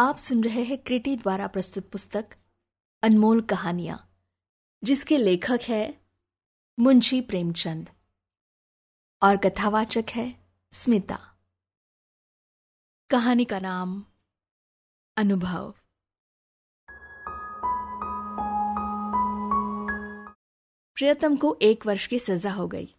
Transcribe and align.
आप 0.00 0.16
सुन 0.16 0.44
रहे 0.44 0.62
हैं 0.62 0.78
क्रिटी 0.78 1.16
द्वारा 1.16 1.46
प्रस्तुत 1.46 1.90
पुस्तक, 1.90 2.26
अनमोल 3.02 3.40
कहानियाँ, 3.40 4.18
जिसके 4.84 5.16
लेखक 5.16 5.58
है 5.68 6.00
मुंशी 6.78 7.20
प्रेमचंद 7.20 7.90
और 9.22 9.36
कथावाचक 9.36 10.04
है 10.10 10.46
स्मिता। 10.72 11.36
कहानी 13.10 13.44
का 13.44 13.60
नाम 13.60 14.04
अनुभव। 15.16 15.74
प्रियतम 20.94 21.36
को 21.36 21.58
एक 21.62 21.86
वर्ष 21.86 22.06
की 22.06 22.18
सजा 22.18 22.52
हो 22.52 22.68
गई 22.68 22.94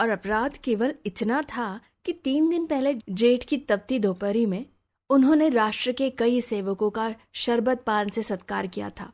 और 0.00 0.08
अपराध 0.08 0.56
केवल 0.56 0.94
इतना 1.06 1.42
था 1.42 1.80
कि 2.04 2.12
तीन 2.12 2.50
दिन 2.50 2.66
पहले 2.66 2.94
जेठ 3.10 3.44
की 3.44 3.58
तपती 3.58 3.98
दोपहरी 3.98 4.46
में 4.46 4.69
उन्होंने 5.10 5.48
राष्ट्र 5.48 5.92
के 5.92 6.10
कई 6.10 6.40
सेवकों 6.40 6.90
का 6.90 7.14
शरबत 7.32 7.84
पान 7.86 8.08
से 8.08 8.22
सत्कार 8.22 8.66
किया 8.66 8.90
था। 8.90 9.12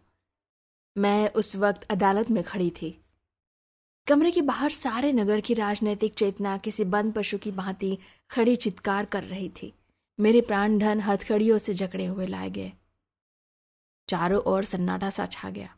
मैं 0.99 1.31
उस 1.33 1.57
वक्त 1.57 1.83
अदालत 1.83 2.31
में 2.31 2.45
खड़ी 2.45 2.71
थी। 2.71 3.05
कमरे 4.07 4.31
के 4.31 4.43
बाहर 4.43 4.71
सारे 4.71 5.13
नगर 5.13 5.41
की 5.41 5.55
राजनीतिक 5.55 6.15
चेतना 6.15 6.57
किसी 6.57 6.85
बंद 6.85 7.13
पशु 7.13 7.39
की 7.39 7.53
भांति 7.53 7.99
खड़ी 8.31 8.57
चित्कार 8.57 9.05
कर 9.05 9.25
रही 9.25 9.49
थी। 9.49 9.75
मेरे 10.21 10.41
प्राण 10.41 10.79
धन 10.79 11.01
हथकड़ियों 11.01 11.59
से 11.59 11.75
जकड़े 11.75 12.07
हुए 12.07 12.27
लाए 12.27 12.51
गए। 12.51 12.73
चारों 14.09 14.43
ओर 14.43 14.65
सन्नाटा 14.65 15.11
सा 15.11 15.27
छा 15.27 15.51
गया। 15.51 15.77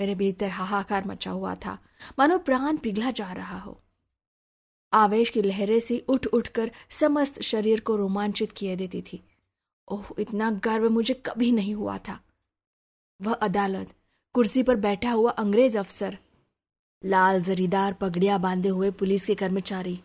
मेरे 0.00 0.14
भीतर 0.14 0.48
हाहाकार 0.48 1.06
मचा 1.06 1.30
हुआ 1.30 1.54
था। 1.54 1.78
मानो 2.18 2.38
प्राण 2.38 2.76
पिघला 2.76 3.10
जा 3.10 3.32
रहा 3.32 3.58
हो। 3.58 3.82
आवेश 4.92 5.30
की 5.30 5.42
लहरें 5.42 5.80
से 5.80 5.98
उठ 6.08 6.26
उठकर 6.26 6.70
समस्त 6.90 7.40
शरीर 7.42 7.80
को 7.80 7.96
रोमांचित 7.96 8.52
किए 8.52 8.76
देती 8.76 9.02
थी। 9.02 9.22
ओह, 9.88 10.04
इतना 10.18 10.50
गर्व 10.50 10.90
मुझे 10.90 11.14
कभी 11.14 11.52
नहीं 11.52 11.74
हुआ 11.74 11.98
था। 11.98 12.20
वह 13.20 13.32
अदालत, 13.32 13.94
कुर्सी 14.34 14.62
पर 14.62 14.76
बैठा 14.76 15.10
हुआ 15.10 15.30
अंग्रेज़ 15.30 15.78
अफसर, 15.78 16.18
लाल 17.04 17.42
जरीदार 17.42 17.92
पगड़ियाँ 17.92 18.40
बांधे 18.40 18.68
हुए 18.68 18.90
पुलिस 18.90 19.26
के 19.26 19.34
कर्मचारी, 19.34 20.00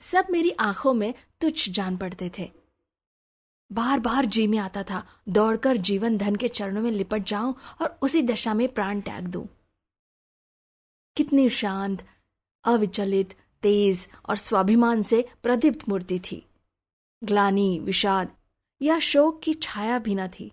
सब 0.00 0.26
मेरी 0.30 0.50
आँखों 0.50 0.94
में 0.94 1.14
तुच्छ 1.40 1.68
जान 1.68 1.96
पड़ते 1.96 2.30
थे। 2.38 2.50
बार 3.72 4.00
बार 4.00 4.24
जी 4.24 4.46
में 4.46 4.58
आता 4.58 4.82
था, 4.82 5.06
दौड़कर 5.28 5.76
जीवन 5.76 6.18
धन 6.18 6.36
के 6.36 6.48
चरणों 6.48 6.82
में 6.82 6.90
लिपट 6.90 7.24
जाऊँ 7.24 7.54
और 7.82 7.98
उसी 8.02 8.22
दशा 8.22 8.54
में 8.54 8.68
प्राण 8.68 9.00
त्याग 9.00 9.28
दूँ। 9.28 9.46
कितनी 11.16 11.48
शांत, 11.48 12.06
अविचलित 12.64 13.34
तेज 13.66 14.08
और 14.28 14.36
स्वाभिमान 14.38 15.02
से 15.02 15.24
प्रदीप्त 15.42 15.88
मूर्ति 15.88 16.18
थी। 16.20 16.42
ग्लानी, 17.22 17.78
विषाद 17.80 18.34
या 18.80 18.98
शोक 18.98 19.40
की 19.42 19.54
छाया 19.54 19.98
भी 19.98 20.14
न 20.14 20.28
थी। 20.28 20.50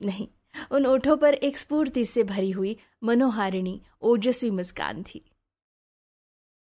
नहीं, 0.00 0.26
उन 0.72 0.86
ओठों 0.86 1.16
पर 1.16 1.34
एक 1.34 1.58
स्फूर्ति 1.58 2.04
से 2.04 2.22
भरी 2.24 2.50
हुई 2.50 2.76
मनोहारिणी, 3.04 3.80
ओजस्वी 4.02 4.50
मुस्कान 4.50 5.02
थी। 5.02 5.24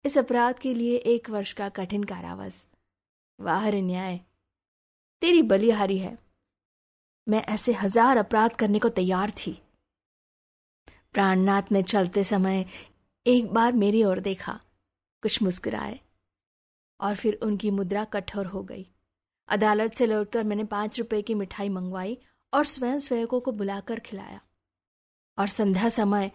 इस 0.05 0.17
अपराध 0.17 0.59
के 0.59 0.73
लिए 0.73 0.97
एक 0.97 1.29
वर्ष 1.29 1.53
का 1.53 1.69
कठिन 1.69 2.03
कारावास। 2.03 2.65
वाहर 3.39 3.75
न्याय, 3.75 4.19
तेरी 5.21 5.41
बलिहारी 5.41 5.97
है। 5.97 6.17
मैं 7.27 7.41
ऐसे 7.45 7.73
हज़ार 7.73 8.17
अपराध 8.17 8.55
करने 8.55 8.79
को 8.79 8.89
तैयार 8.89 9.31
थी। 9.37 9.59
प्राणनाथ 11.13 11.71
ने 11.71 11.83
चलते 11.83 12.23
समय 12.23 12.65
एक 13.25 13.53
बार 13.53 13.73
मेरी 13.73 14.03
ओर 14.03 14.19
देखा। 14.19 14.59
कुछ 15.23 15.41
मुस्कुराए 15.41 15.99
और 17.01 17.15
फिर 17.15 17.39
उनकी 17.43 17.71
मुद्रा 17.71 18.03
कठोर 18.03 18.45
हो 18.45 18.63
गई। 18.63 18.89
अदालत 19.47 19.93
से 19.93 20.05
लौटकर 20.05 20.43
मैंने 20.43 20.63
पाँच 20.63 20.99
रुपए 20.99 21.21
की 21.21 21.33
मिठाई 21.33 21.69
मंगवाई 21.69 22.17
और 22.53 22.65
स्वयं 22.65 22.99
स्वयं 22.99 23.27
को 23.27 23.51
बुलाकर 23.51 23.99
खिलाया। 23.99 24.41
और 25.39 25.47
संध्या 25.47 25.89
समय 25.89 26.31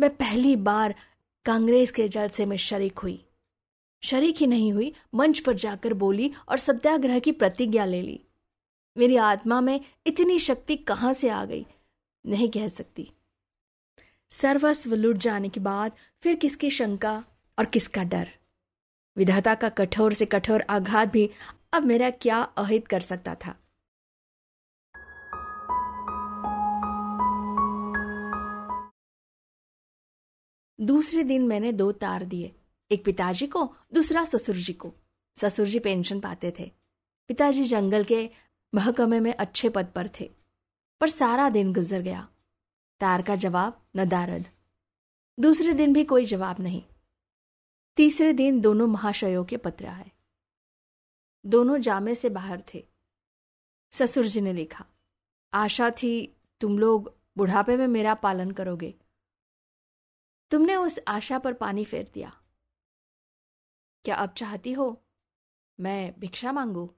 मैं 0.00 0.16
पहली 0.16 0.56
बार 0.56 0.94
कांग्रेस 1.44 1.90
के 1.90 2.08
जलसे 2.08 2.46
में 2.46 2.56
शरीक 2.56 2.98
हुई। 2.98 3.26
शरीक 4.02 4.36
ही 4.36 4.46
नहीं 4.46 4.72
हुई, 4.72 4.94
मंच 5.14 5.40
पर 5.40 5.52
जाकर 5.52 5.94
बोली 5.94 6.32
और 6.48 6.58
सत्याग्रह 6.58 7.18
की 7.18 7.32
प्रतिज्ञा 7.32 7.84
ले 7.84 8.02
ली। 8.02 8.24
मेरी 8.98 9.16
आत्मा 9.16 9.60
में 9.60 9.80
इतनी 10.06 10.38
शक्ति 10.38 10.76
कहाँ 10.76 11.12
से 11.12 11.28
आ 11.28 11.44
गई? 11.44 11.66
नहीं 12.26 12.48
कह 12.48 12.68
सकती। 12.68 13.12
सर्वस्व 14.30 14.94
लुट 14.94 15.16
जाने 15.16 15.48
के 15.48 15.60
बाद 15.60 15.92
फिर 16.22 16.36
किसकी 16.36 16.70
शंका? 16.70 17.24
और 17.58 17.64
किसका 17.64 18.02
डर? 18.04 18.28
विधाता 19.16 19.54
का 19.54 19.68
कठोर 19.68 20.12
से 20.12 20.26
कठोर 20.26 20.62
आघात 20.62 21.08
भी 21.08 21.30
अब 21.72 21.82
मेरा 21.82 22.10
क्या 22.10 22.42
अहित 22.42 22.88
कर 22.88 23.00
सकता 23.00 23.34
था? 23.34 23.54
दूसरे 30.80 31.24
दिन 31.24 31.46
मैंने 31.46 31.72
दो 31.72 31.92
तार 31.92 32.24
दिए, 32.24 32.54
एक 32.90 33.04
पिताजी 33.04 33.46
को, 33.46 33.74
दूसरा 33.94 34.24
ससुर 34.24 34.56
जी 34.56 34.72
को। 34.72 34.94
ससुर 35.36 35.66
जी 35.66 35.78
पेंशन 35.78 36.20
पाते 36.20 36.54
थे। 36.58 36.72
पिताजी 37.28 37.64
जंगल 37.64 38.04
के 38.04 38.30
महकमे 38.74 39.20
में 39.20 39.34
अच्छे 39.34 39.68
पद 39.68 39.86
पर 39.86 40.08
थे, 40.20 40.30
पर 41.00 41.08
सारा 41.08 41.48
दिन 41.48 41.72
गुजर 41.72 42.00
गया। 42.00 42.28
तार 43.00 43.22
का 43.22 43.36
जवाब 43.36 43.82
नदारद। 43.96 44.44
दूसरे 45.40 45.72
दिन 45.72 45.92
भी 45.92 46.04
कोई 46.04 46.24
जवाब 46.24 46.60
नहीं। 46.60 46.82
तीसरे 47.96 48.32
दिन 48.32 48.60
दोनों 48.60 48.86
महाशयों 48.86 49.44
के 49.44 49.56
पत्र 49.56 49.86
आए। 49.86 50.10
दोनों 51.46 51.78
जामे 51.78 52.14
से 52.14 52.30
बाहर 52.30 52.62
थे। 52.74 52.88
ससुर 53.92 54.26
जी 54.26 54.40
ने 54.40 54.52
लिखा, 54.52 54.84
आशा 55.54 55.90
थी 55.90 56.36
तुम 56.60 56.78
लोग 56.78 57.16
बुढ़ापे 57.36 57.76
में 57.76 57.86
मेरा 57.86 58.14
पालन 58.14 58.50
करोगे। 58.50 58.94
तुमने 60.50 60.76
उस 60.76 61.00
आशा 61.08 61.38
पर 61.38 61.52
पानी 61.52 61.84
फेर 61.84 62.10
दिया। 62.14 62.40
क्या 64.04 64.14
अब 64.14 64.34
चाहती 64.34 64.72
हो? 64.72 65.04
मैं 65.80 66.20
भिक्षा 66.20 66.52
मांगू। 66.52 66.90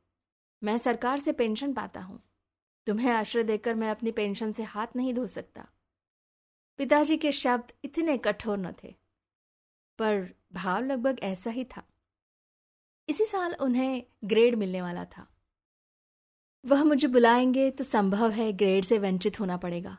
मैं 0.62 0.78
सरकार 0.78 1.18
से 1.18 1.32
पेंशन 1.32 1.72
पाता 1.72 2.00
हूँ। 2.00 2.22
तुम्हें 2.86 3.12
आश्रय 3.12 3.42
देकर 3.42 3.74
मैं 3.74 3.90
अपनी 3.90 4.10
पेंशन 4.10 4.52
से 4.52 4.62
हाथ 4.62 4.86
नहीं 4.96 5.14
धो 5.14 5.26
सकता। 5.26 5.68
पिताजी 6.78 7.16
के 7.16 7.32
शब्द 7.32 7.72
इतने 7.84 8.18
कठोर 8.18 8.58
न 8.58 8.72
थे। 8.84 9.05
पर 9.98 10.34
भाव 10.52 10.84
लगभग 10.84 11.20
ऐसा 11.22 11.50
ही 11.50 11.64
था। 11.64 11.82
इसी 13.08 13.24
साल 13.24 13.54
उन्हें 13.54 14.02
ग्रेड 14.24 14.54
मिलने 14.54 14.82
वाला 14.82 15.04
था। 15.04 15.26
वह 16.64 16.84
मुझे 16.84 17.08
बुलाएँगे 17.08 17.70
तो 17.70 17.84
संभव 17.84 18.30
है 18.30 18.52
ग्रेड 18.52 18.84
से 18.84 18.98
वंचित 18.98 19.40
होना 19.40 19.56
पड़ेगा। 19.56 19.98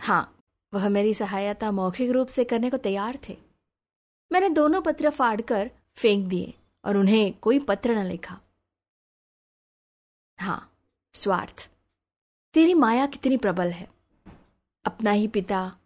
हाँ 0.00 0.38
वह 0.74 0.88
मेरी 0.88 1.14
सहायता 1.14 1.70
मौखिक 1.70 2.10
रूप 2.10 2.28
से 2.28 2.44
करने 2.44 2.70
को 2.70 2.76
तैयार 2.76 3.18
थे। 3.28 3.36
मैंने 4.32 4.48
दोनों 4.48 4.80
पत्र 4.82 5.10
फाड़कर 5.10 5.70
फेंक 5.96 6.26
दिए 6.28 6.54
और 6.84 6.96
उन्हें 6.96 7.32
कोई 7.38 7.58
पत्र 7.58 7.94
न 7.94 8.04
लिखा। 8.04 8.40
हाँ 10.38 10.72
स्वार्थ, 11.14 11.68
तेरी 12.54 12.74
माया 12.74 13.06
कितनी 13.06 13.36
प्रबल 13.36 13.70
है। 13.70 13.88
अपना 14.84 15.10
ही 15.10 15.28
पिता 15.28 15.78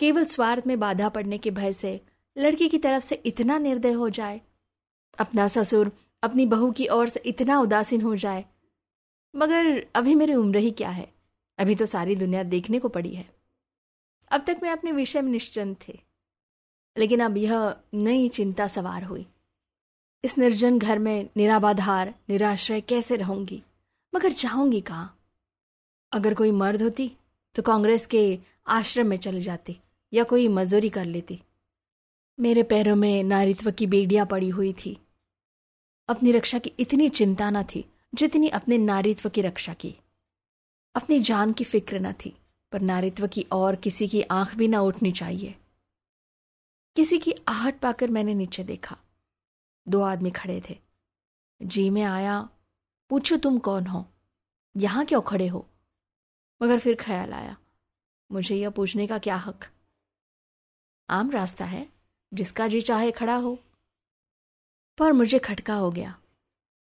केवल 0.00 0.24
स्वार्थ 0.24 0.66
में 0.66 0.78
बाधा 0.80 1.08
पड़ने 1.08 1.38
के 1.38 1.50
भय 1.50 1.72
से 1.72 2.00
लड़की 2.36 2.68
की 2.68 2.78
तरफ़ 2.78 3.04
से 3.04 3.14
इतना 3.26 3.58
निर्दय 3.58 3.92
हो 3.92 4.08
जाए, 4.10 4.40
अपना 5.18 5.46
ससुर, 5.48 5.90
अपनी 6.22 6.46
बहू 6.46 6.70
की 6.72 6.86
ओर 6.88 7.08
से 7.08 7.20
इतना 7.26 7.58
उदासीन 7.60 8.02
हो 8.02 8.14
जाए। 8.16 8.44
मगर 9.34 9.86
अभी 9.94 10.14
मेरी 10.14 10.34
उम्र 10.34 10.58
ही 10.58 10.70
क्या 10.70 10.90
है? 10.90 11.08
अभी 11.58 11.74
तो 11.74 11.86
सारी 11.86 12.16
दुनिया 12.16 12.42
देखने 12.44 12.78
को 12.78 12.88
पड़ी 12.88 13.14
है। 13.14 13.28
अब 14.30 14.44
तक 14.46 14.60
मैं 14.62 14.70
अपने 14.70 14.92
विषय 14.92 15.22
में 15.22 15.30
निश्चिंत 15.32 15.78
थे, 15.88 15.98
लेकिन 16.96 17.20
अब 17.20 17.36
यह 17.36 17.74
नई 17.94 18.28
चिंता 18.28 18.66
सवार 18.68 19.04
हुई। 19.04 19.26
इस 20.24 20.36
निर्जन 20.38 20.78
घर 20.78 20.98
में 20.98 21.28
निराबाधार, 21.36 22.14
निराश्रय 22.28 22.80
कैसे 22.80 23.16
रहूँगी? 23.16 23.62
मगर 24.12 24.32
जाऊँगी 24.34 24.80
कहाँ? 24.80 25.12
अगर 26.12 26.34
कोई 26.34 26.50
मर्द 26.52 26.82
होती 26.82 27.10
तो 27.54 27.62
कांग्रेस 27.62 28.06
के 28.06 28.38
आश्रम 28.68 29.06
में 29.06 29.16
चली 29.16 29.40
जाती, 29.40 29.76
या 30.12 30.24
कोई 30.24 30.48
मजूरी 30.50 30.88
कर 30.88 31.04
लेती। 31.06 31.40
मेरे 32.40 32.62
पैरों 32.62 32.96
में 32.96 33.24
नारित्व 33.24 33.70
की 33.70 33.86
बेड़ियाँ 33.86 34.26
पड़ी 34.26 34.48
हुई 34.48 34.72
थी। 34.72 35.06
अपनी 36.08 36.32
रक्षा 36.32 36.58
की 36.58 36.72
इतनी 36.80 37.08
चिंता 37.08 37.50
न 37.50 37.62
थी 37.62 37.92
जितनी 38.14 38.48
अपने 38.48 38.78
नारित्व 38.78 39.28
की 39.28 39.40
रक्षा 39.40 39.74
की। 39.74 39.94
अपनी 40.94 41.20
जान 41.20 41.52
की 41.52 41.64
फ़िक्र 41.64 42.00
न 42.00 42.12
थी, 42.12 42.36
पर 42.72 42.80
नारित्व 42.80 43.26
की 43.26 43.42
और 43.42 43.76
किसी 43.76 44.08
की 44.08 44.22
आँख 44.22 44.54
भी 44.54 44.68
ना 44.68 44.80
उठनी 44.80 45.12
चाहिए। 45.12 45.54
किसी 46.96 47.18
की 47.18 47.34
आहट 47.48 47.80
पाकर 47.80 48.10
मैंने 48.10 48.34
नीचे 48.34 48.64
देखा। 48.64 48.98
दो 49.88 50.00
आदमी 50.00 50.30
खड़े 50.30 50.62
थे। 50.70 50.78
जी 51.62 51.90
में 51.90 52.02
आया, 52.02 52.48
पूछो 53.10 53.36
तुम 53.36 53.58
कौन 53.58 53.86
हो? 53.86 54.06
यहाँ 54.76 55.04
क्यों 55.04 55.22
खड़े 55.22 55.48
हो? 55.48 55.68
मगर 56.62 56.78
फिर 56.78 56.96
ख्याल 57.00 57.32
आया, 57.32 57.56
मुझे 58.32 58.56
यह 58.56 58.70
पूछने 58.70 59.06
का 59.06 59.18
क्या 59.18 59.36
हक? 59.36 59.64
आम 61.10 61.30
रास्ता 61.30 61.64
है। 61.64 61.95
जिसका 62.34 62.68
जी 62.68 62.80
चाहे 62.80 63.10
खड़ा 63.10 63.36
हो। 63.36 63.58
पर 64.98 65.12
मुझे 65.12 65.38
खटका 65.38 65.74
हो 65.74 65.90
गया। 65.90 66.18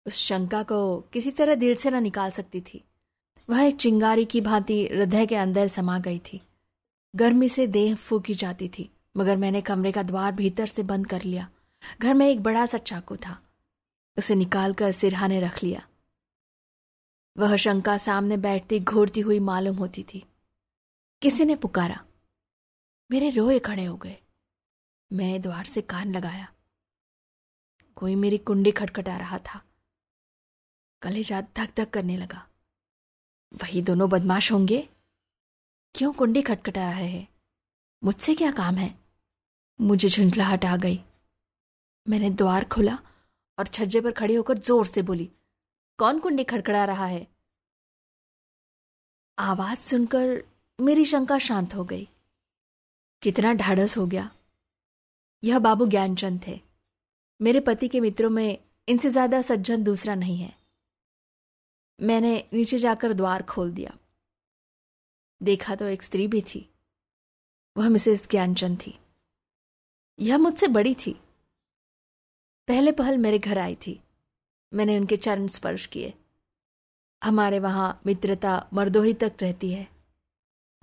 उस 0.06 0.14
शंका 0.14 0.62
को 0.62 1.00
किसी 1.00 1.30
तरह 1.30 1.54
दिल 1.54 1.74
से 1.74 1.90
न 1.90 2.02
निकाल 2.02 2.30
सकती 2.30 2.60
थी। 2.60 2.84
वह 3.50 3.62
एक 3.62 3.76
चिंगारी 3.76 4.24
की 4.24 4.40
भांति 4.40 4.86
हृदय 4.86 5.26
के 5.26 5.36
अंदर 5.36 5.68
समा 5.68 5.98
गई 5.98 6.18
थी। 6.18 6.40
गर्मी 7.16 7.48
से 7.48 7.66
देह 7.66 7.94
फूकी 7.94 8.34
जाती 8.34 8.68
थी, 8.68 8.90
मगर 9.16 9.36
मैंने 9.36 9.60
कमरे 9.60 9.92
का 9.92 10.02
द्वार 10.02 10.32
भीतर 10.32 10.66
से 10.66 10.82
बंद 10.82 11.06
कर 11.06 11.22
लिया। 11.22 11.50
घर 12.02 12.14
में 12.14 12.28
एक 12.28 12.42
बड़ा 12.42 12.66
सा 12.66 12.78
चाकू 12.78 13.16
था। 13.16 13.42
उसे 14.18 14.34
निकालकर 14.34 14.92
सिरहाने 14.92 15.40
रख 15.40 15.62
लिया। 15.62 15.88
वह 17.38 17.56
शंका 17.56 17.98
सामने 17.98 18.36
बैठती 18.36 18.80
घूरती 18.80 19.20
हुई 19.20 19.38
मालूम 19.38 19.76
होती 19.76 20.02
थी। 20.02 20.24
किसी 21.22 21.44
ने 21.44 21.56
पुकारा, 21.56 22.04
मेरे 23.10 23.30
रोए 23.30 23.58
खड़े 23.58 23.84
हो 23.84 23.96
गए। 23.96 24.18
मैंने 25.12 25.38
द्वार 25.38 25.64
से 25.64 25.80
कान 25.82 26.12
लगाया। 26.12 26.52
कोई 27.96 28.14
मेरी 28.14 28.38
कुंडी 28.38 28.70
खटखटा 28.70 29.16
रहा 29.16 29.38
था। 29.38 29.62
कलेजा 31.02 31.40
धक 31.40 31.74
धक 31.76 31.90
करने 31.90 32.16
लगा। 32.16 32.46
वही 33.62 33.82
दोनों 33.82 34.10
बदमाश 34.10 34.52
होंगे? 34.52 34.88
क्यों 35.94 36.12
कुंडी 36.12 36.42
खटखटा 36.42 36.90
रहे 36.90 37.06
हैं? 37.06 37.28
मुझसे 38.04 38.34
क्या 38.34 38.50
काम 38.50 38.74
है? 38.74 38.94
मुझे 39.80 40.08
झुंझलाहट 40.08 40.64
आ 40.64 40.76
गई। 40.76 41.00
मैंने 42.08 42.30
द्वार 42.30 42.64
खोला 42.64 42.98
और 43.58 43.66
छज्जे 43.66 44.00
पर 44.00 44.12
खड़ी 44.12 44.34
होकर 44.34 44.58
ज़ोर 44.58 44.86
से 44.86 45.02
बोली, 45.02 45.30
कौन 45.98 46.18
कुंडी 46.20 46.44
खड़खड़ा 46.44 46.84
रहा 46.84 47.06
है? 47.06 47.26
आवाज़ 49.38 49.78
सुनकर 49.78 50.42
मेरी 50.80 51.04
शंका 51.04 51.38
शांत 51.38 51.74
हो 51.74 51.84
गई। 51.84 52.08
कितना 53.22 53.52
ढाढ़स 53.52 53.96
हो 53.98 54.06
गया। 54.06 54.30
यह 55.42 55.58
बाबू 55.58 55.86
ज्ञानचंद 55.86 56.40
थे। 56.46 56.60
मेरे 57.40 57.60
पति 57.60 57.88
के 57.88 58.00
मित्रों 58.00 58.30
में 58.30 58.58
इनसे 58.88 59.10
ज़्यादा 59.10 59.42
सज्जन 59.42 59.82
दूसरा 59.84 60.14
नहीं 60.14 60.36
है। 60.38 60.52
मैंने 62.00 62.44
नीचे 62.52 62.78
जाकर 62.78 63.12
द्वार 63.12 63.42
खोल 63.42 63.72
दिया। 63.72 63.96
देखा 65.42 65.74
तो 65.74 65.88
एक 65.88 66.02
स्त्री 66.02 66.26
भी 66.28 66.40
थी। 66.42 66.68
वह 67.76 67.88
मिसेस 67.88 68.28
ज्ञानचंद 68.30 68.78
थी। 68.78 68.98
यह 70.18 70.38
मुझसे 70.38 70.66
बड़ी 70.66 70.94
थी। 70.94 71.12
पहले 72.68 72.92
पहल 72.92 73.18
मेरे 73.18 73.38
घर 73.38 73.58
आई 73.58 73.74
थी। 73.74 74.00
मैंने 74.72 74.98
उनके 74.98 75.16
चरण 75.16 75.46
स्पर्श 75.46 75.86
किए। 75.86 76.14
हमारे 77.22 77.58
वहाँ 77.58 78.00
मित्रता 78.06 78.68
मर्दों 78.72 79.04
ही 79.04 79.12
तक 79.14 79.32
रहती 79.42 79.70
है। 79.72 79.86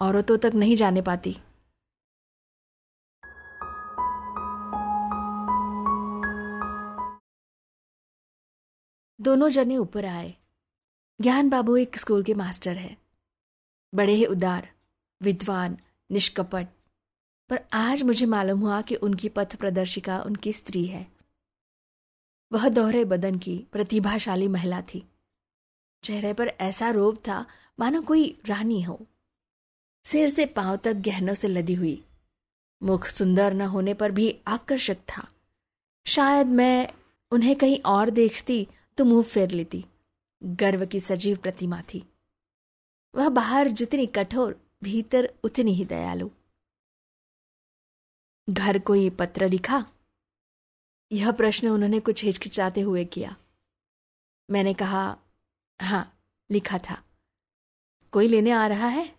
औरतों 0.01 0.37
तक 0.37 0.51
नहीं 0.55 0.75
जाने 0.75 1.01
पाती। 1.01 1.37
दोनों 9.23 9.49
जने 9.49 9.77
ऊपर 9.77 10.05
आए। 10.05 10.35
ज्ञान 11.21 11.49
बाबू 11.49 11.77
एक 11.77 11.97
स्कूल 11.97 12.23
के 12.23 12.33
मास्टर 12.33 12.77
है। 12.77 12.97
बड़े 13.95 14.13
ही 14.13 14.25
उदार, 14.25 14.73
विद्वान, 15.21 15.77
निष्कपट। 16.11 16.67
पर 17.49 17.59
आज 17.73 18.03
मुझे 18.03 18.25
मालूम 18.25 18.59
हुआ 18.59 18.81
कि 18.81 18.95
उनकी 18.95 19.29
पथ 19.29 19.55
प्रदर्शिका 19.55 20.21
उनकी 20.21 20.53
स्त्री 20.53 20.85
है। 20.85 21.11
वह 22.51 22.69
दोहरे 22.69 23.05
बदन 23.05 23.37
की 23.37 23.65
प्रतिभाशाली 23.71 24.47
महिला 24.47 24.81
थी। 24.81 25.09
चेहरे 26.03 26.33
पर 26.33 26.47
ऐसा 26.47 26.89
रोब 26.89 27.15
था, 27.15 27.45
मानो 27.79 28.01
कोई 28.01 28.41
रानी 28.45 28.81
हो। 28.81 29.07
सिर 30.05 30.29
से 30.29 30.45
पाँव 30.45 30.75
तक 30.75 30.93
गहनों 30.93 31.33
से 31.33 31.47
लदी 31.47 31.73
हुई। 31.73 32.05
मुख 32.83 33.07
सुंदर 33.07 33.53
न 33.53 33.61
होने 33.61 33.93
पर 33.93 34.11
भी 34.11 34.39
आकर्षक 34.47 34.97
था। 34.97 35.27
शायद 36.07 36.47
मैं 36.47 36.89
उन्हें 37.31 37.55
कहीं 37.55 37.79
और 37.85 38.09
देखती 38.09 38.67
तो 38.97 39.05
मुँह 39.05 39.23
फेर 39.23 39.51
लेती, 39.51 39.85
गर्व 40.43 40.85
की 40.85 40.99
सजीव 40.99 41.37
प्रतिमा 41.37 41.81
थी। 41.81 42.13
वह 43.15 43.29
बाहर 43.29 43.67
जितनी 43.67 44.05
कठोर, 44.05 44.61
भीतर 44.83 45.33
उतनी 45.43 45.73
ही 45.73 45.85
दयालु। 45.85 46.29
घर 48.49 48.79
को 48.79 48.95
ये 48.95 49.09
पत्र 49.09 49.49
लिखा? 49.49 49.85
यह 51.11 51.31
प्रश्न 51.31 51.67
उन्होंने 51.67 51.99
कुछ 51.99 52.23
हिचकिचाते 52.23 52.81
हुए 52.81 53.05
किया। 53.05 53.35
मैंने 54.51 54.73
कहा 54.73 55.17
हाँ 55.81 56.19
लिखा 56.51 56.77
था। 56.77 57.03
कोई 58.11 58.27
लेने 58.27 58.51
आ 58.51 58.67
रहा 58.67 58.87
है? 58.87 59.15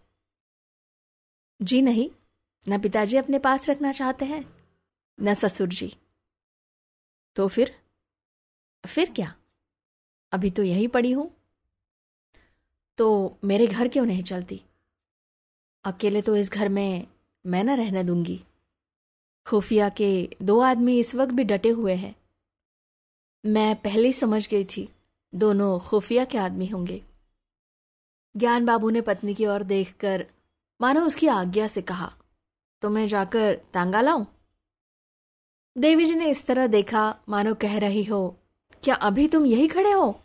जी 1.63 1.83
नहीं, 1.83 2.11
न 2.69 2.83
पिताजी 2.83 3.17
अपने 3.17 3.39
पास 3.39 3.69
रखना 3.71 3.93
चाहते 3.93 4.25
हैं, 4.25 4.69
न 5.21 5.35
ससुर 5.35 5.69
जी। 5.69 5.97
तो 7.37 7.49
फिर? 7.49 7.83
फिर 8.87 9.13
क्या? 9.13 9.35
अभी 10.33 10.51
तो 10.51 10.63
यही 10.63 10.87
पड़ी 10.89 11.13
हूँ। 11.13 11.31
तो 12.99 13.37
मेरे 13.45 13.67
घर 13.67 13.89
क्यों 13.89 14.05
नहीं 14.07 14.23
चलती? 14.23 14.61
अकेले 15.85 16.23
तो 16.23 16.37
इस 16.37 16.51
घर 16.53 16.69
में 16.69 17.07
मैं 17.45 17.63
न 17.65 17.77
रहने 17.77 18.05
दूँगी। 18.05 18.41
खुफिया 19.47 19.89
के 19.89 20.29
दो 20.43 20.59
आदमी 20.61 20.99
इस 20.99 21.15
वक्त 21.15 21.33
भी 21.33 21.45
डटे 21.45 21.69
हुए 21.69 21.95
हैं। 21.95 22.15
मैं 23.45 23.75
पहले 23.77 24.07
ही 24.07 24.13
समझ 24.13 24.47
गई 24.49 24.65
थी, 24.65 24.89
दोनों 25.33 25.79
खुफिया 25.81 26.25
के 26.25 26.39
आदमी 26.39 26.67
होंगे। 26.67 27.03
ज्ञान 28.35 28.65
बाबू 28.67 28.91
ने 28.91 29.01
पत्नी 29.01 29.35
की 29.35 29.47
ओर 29.47 29.63
देखकर, 29.63 30.27
मानो 30.81 31.05
उसकी 31.07 31.27
आज्ञा 31.27 31.67
से 31.67 31.83
कहा 31.83 32.13
तो 32.83 32.89
मैं 32.91 33.07
जाकर 33.09 33.55
तांगा 33.75 34.01
लाऊं? 34.01 34.25
देवी 35.77 36.05
जी 36.07 36.15
ने 36.15 36.31
इस 36.31 36.47
तरह 36.47 36.67
देखा, 36.67 37.19
मानो 37.29 37.55
कह 37.55 37.79
रही 37.79 38.05
हो 38.05 38.39
क्या 38.85 38.95
अभी 38.95 39.29
तुम 39.29 39.47
यही 39.47 39.69
खड़े 39.69 39.91
हो? 39.91 40.21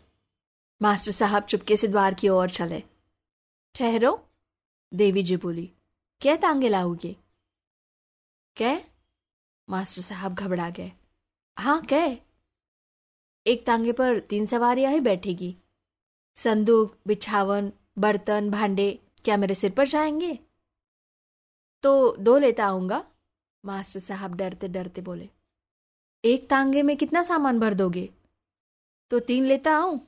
मास्टर 0.82 1.12
साहब 1.12 1.42
चुपके 1.42 1.76
से 1.76 1.88
द्वार 1.88 2.14
की 2.14 2.28
ओर 2.28 2.50
चले। 2.50 2.82
ठहरो, 3.74 4.28
देवी 4.94 5.22
जी 5.22 5.36
बोली। 5.36 5.72
क्या 6.20 6.36
तांगे 6.36 6.68
लाओगे? 6.68 7.16
कै 8.56 8.84
मास्टर 9.68 10.02
साहब 10.02 10.34
घबरा 10.34 10.70
गए। 10.70 10.92
हाँ 11.58 11.82
कै 11.82 12.18
एक 13.46 13.66
तांगे 13.66 13.92
पर 13.92 14.18
तीन 14.18 14.46
सवारियाँ 14.46 14.92
ही 14.92 15.00
बैठेगी। 15.00 15.56
संदूक, 16.36 16.98
बिछावन, 17.06 17.72
बर्तन, 17.98 18.50
भांडे, 18.50 19.00
क्या 19.24 19.36
मेरे 19.36 19.54
सिर 19.54 19.70
पर 19.70 19.86
जाएँगे? 19.86 20.38
तो 21.82 22.16
दो 22.16 22.38
लेता 22.38 22.66
आऊँगा? 22.66 23.04
मास्टर 23.64 24.00
साहब 24.00 24.34
डरते 24.34 24.68
डरते 24.68 25.00
बोले। 25.00 25.28
एक 26.24 26.48
तांगे 26.48 26.82
में 26.82 26.96
कितना 26.96 27.22
सामान 27.22 27.60
भर 27.60 27.74
दोगे? 27.74 28.14
तो 29.10 29.18
तीन 29.18 29.44
लेता 29.44 29.76
आऊँ? 29.76 30.00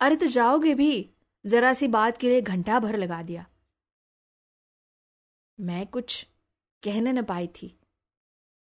अरे 0.00 0.16
तो 0.16 0.26
जाओगे 0.26 0.74
भी, 0.74 1.10
जरा 1.44 1.72
सी 1.72 1.88
बात 1.88 2.16
के 2.16 2.28
लिए 2.28 2.40
घंटा 2.40 2.78
भर 2.80 2.96
लगा 2.96 3.22
दिया। 3.22 3.46
मैं 5.58 5.86
कुछ 5.86 6.26
कहने 6.82 7.12
न 7.12 7.22
पाई 7.22 7.46
थी 7.46 7.68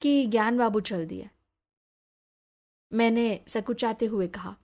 कि 0.01 0.25
ज्ञान 0.25 0.57
बाबू 0.57 0.79
चल 0.79 1.05
दिया। 1.05 1.29
मैंने 2.91 3.39
सकुचाते 3.47 4.05
हुए 4.05 4.27
कहा, 4.27 4.55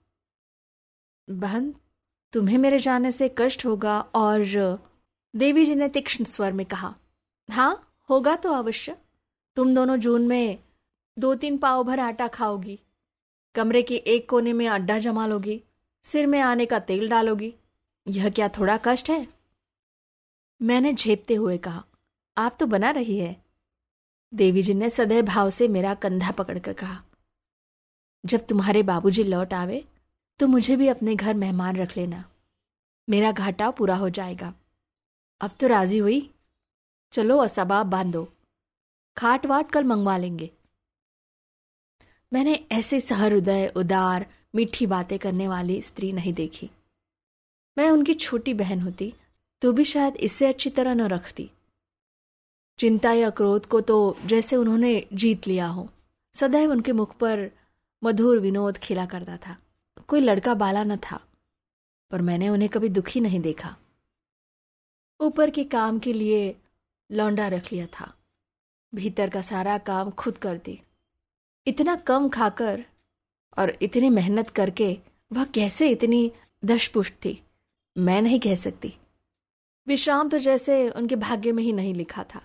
बहन, 1.28 1.74
तुम्हें 2.32 2.58
मेरे 2.58 2.78
जाने 2.78 3.12
से 3.12 3.34
कष्ट 3.38 3.64
होगा 3.66 4.00
और 4.00 4.44
देवी 5.34 5.64
जी 5.64 5.74
ने 5.74 5.88
तीक्ष्ण 5.88 6.24
स्वर 6.24 6.52
में 6.52 6.64
कहा 6.66 6.94
हाँ 7.48 8.00
होगा 8.10 8.34
तो 8.36 8.52
अवश्य। 8.52 8.96
तुम 9.56 9.74
दोनों 9.74 9.96
जून 9.96 10.26
में 10.26 10.58
दो 11.16 11.34
तीन 11.34 11.58
पाव 11.58 11.82
भर 11.84 12.00
आटा 12.00 12.28
खाओगी। 12.28 12.78
कमरे 13.58 13.82
के 13.82 13.96
एक 13.96 14.28
कोने 14.30 14.52
में 14.52 14.66
अड्डा 14.68 14.98
जमा 14.98 15.26
लोगी, 15.26 15.60
सिर 16.04 16.26
में 16.26 16.40
आने 16.40 16.66
का 16.66 16.78
तेल 16.78 17.08
डालोगी। 17.08 17.52
यह 18.06 18.28
क्या 18.30 18.48
थोड़ा 18.48 18.78
कष्ट 18.84 19.10
है? 19.10 19.26
मैंने 20.60 20.92
झेपते 20.92 21.34
हुए 21.34 21.56
कहा, 21.58 21.84
आप 22.36 22.56
तो 22.60 22.66
बना 22.66 22.90
रही 22.90 23.18
है। 23.18 23.36
देवी 24.32 24.62
जी 24.62 24.74
ने 24.74 24.90
सदैव 24.90 25.24
भाव 25.24 25.50
से 25.50 25.68
मेरा 25.68 25.94
कंधा 25.94 26.30
पकड़कर 26.30 26.72
कहा, 26.72 27.02
जब 28.24 28.46
तुम्हारे 28.46 28.82
बाबूजी 28.82 29.24
लौट 29.24 29.54
आवे 29.54 29.84
तो 30.40 30.46
मुझे 30.46 30.76
भी 30.76 30.88
अपने 30.88 31.14
घर 31.16 31.34
मेहमान 31.34 31.76
रख 31.76 31.96
लेना। 31.96 32.24
मेरा 33.08 33.32
घाटा 33.32 33.70
पूरा 33.70 33.96
हो 33.96 34.10
जाएगा। 34.10 34.52
अब 35.40 35.50
तो 35.60 35.66
राज़ी 35.66 35.98
हुई? 35.98 36.30
चलो 37.12 37.38
असबाब 37.38 37.86
बांधो। 37.86 38.26
खाट 39.16 39.46
वाट 39.46 39.70
कल 39.72 39.84
मंगवा 39.84 40.16
लेंगे। 40.16 40.50
मैंने 42.32 42.54
ऐसे 42.72 43.00
सहृदय 43.00 43.72
उदार, 43.76 44.26
मीठी 44.54 44.86
बातें 44.86 45.18
करने 45.18 45.48
वाली 45.48 45.80
स्त्री 45.82 46.12
नहीं 46.12 46.32
देखी। 46.34 46.70
मैं 47.76 47.90
उनकी 47.90 48.14
छोटी 48.14 48.54
बहन 48.54 48.80
होती 48.80 49.12
तो 49.62 49.72
भी 49.72 49.84
शायद 49.84 50.16
इससे 50.18 50.46
अच्छी 50.46 50.70
तरह 50.70 50.94
न 50.94 51.06
रखती। 51.08 51.50
चिंता 52.78 53.12
या 53.12 53.30
क्रोध 53.30 53.66
को 53.66 53.80
तो 53.80 54.16
जैसे 54.26 54.56
उन्होंने 54.56 55.06
जीत 55.12 55.46
लिया 55.46 55.66
हो, 55.66 55.88
सदैव 56.34 56.70
उनके 56.70 56.92
मुख 56.92 57.16
पर 57.16 57.50
मधुर 58.02 58.38
विनोद 58.38 58.76
खिला 58.78 59.06
करता 59.06 59.36
था। 59.36 59.56
कोई 60.08 60.20
लड़का 60.20 60.54
बाला 60.54 60.84
न 60.84 60.96
था, 61.00 61.20
पर 62.10 62.20
मैंने 62.22 62.48
उन्हें 62.48 62.68
कभी 62.70 62.88
दुखी 62.88 63.20
नहीं 63.20 63.40
देखा। 63.40 63.74
ऊपर 65.20 65.50
के 65.50 65.64
काम 65.66 65.98
के 65.98 66.12
लिए 66.12 66.54
लौंडा 67.10 67.48
रख 67.48 67.72
लिया 67.72 67.86
था, 67.92 68.12
भीतर 68.92 69.30
का 69.30 69.40
सारा 69.42 69.78
काम 69.80 70.10
खुद 70.12 70.38
कर 70.38 70.56
दी 70.58 70.80
इतना 71.68 71.96
कम 71.96 72.28
खाकर 72.28 72.84
और 73.58 73.78
इतनी 73.82 74.10
मेहनत 74.10 74.50
करके 74.50 74.98
वह 75.32 75.44
कैसे 75.44 75.90
इतनी 75.90 76.32
दशपुष्ट 76.64 77.14
थी? 77.14 77.42
मैं 77.98 78.22
नहीं 78.22 78.40
कह 78.40 78.56
सकती। 78.56 78.94
विश्राम 79.86 80.28
तो 80.28 80.38
जैसे 80.38 80.90
उनके 80.90 81.16
भाग्य 81.16 81.52
में 81.52 81.62
ही 81.62 81.72
नहीं 81.72 81.94
लिखा 81.94 82.24
था। 82.24 82.42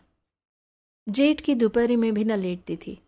जेठ 1.10 1.42
की 1.42 1.56
दोपहरी 1.56 1.96
में 1.96 2.13
भी 2.13 2.24
न 2.24 2.32
लेटती 2.32 2.77
थी। 2.77 3.01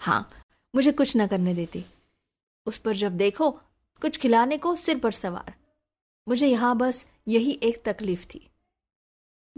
हाँ 0.00 0.30
मुझे 0.74 0.92
कुछ 0.92 1.16
न 1.16 1.26
करने 1.26 1.54
देती। 1.54 1.84
उस 2.66 2.78
पर 2.78 2.96
जब 2.96 3.16
देखो, 3.16 3.50
कुछ 4.00 4.16
खिलाने 4.16 4.58
को 4.58 4.76
सिर 4.76 4.98
पर 4.98 5.10
सवार। 5.10 5.54
मुझे 6.28 6.46
यहाँ 6.46 6.76
बस 6.76 7.06
यही 7.28 7.60
एक 7.62 7.82
तकलीफ़ 7.84 8.26
थी। 8.26 8.50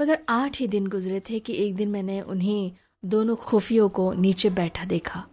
मगर 0.00 0.26
आठ 0.28 0.57
ही 0.57 0.69
दिन 0.69 0.87
गुजरे 0.87 1.21
थे 1.21 1.40
कि 1.40 1.52
एक 1.54 1.76
दिन 1.76 1.88
मैंने 1.88 2.21
उन्हीं 2.21 2.73
दोनों 3.04 3.37
खुफियों 3.37 3.88
को 3.88 4.12
नीचे 4.12 4.50
बैठा 4.50 4.85
देखा। 4.85 5.28